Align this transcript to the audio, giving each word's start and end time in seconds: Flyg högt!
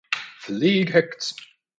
Flyg 0.39 0.89
högt! 0.89 1.35